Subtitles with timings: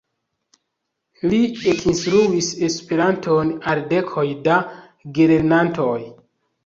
[1.33, 1.41] Li
[1.73, 4.57] ekinstruis Esperanton al dekoj da
[5.19, 5.95] gelernantoj.